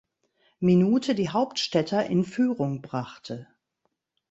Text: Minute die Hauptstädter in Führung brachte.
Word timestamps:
Minute 0.59 1.13
die 1.13 1.29
Hauptstädter 1.29 2.07
in 2.07 2.23
Führung 2.23 2.81
brachte. 2.81 3.47